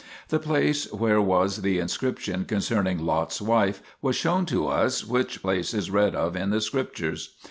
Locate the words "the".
0.29-0.39, 1.57-1.77, 6.49-6.59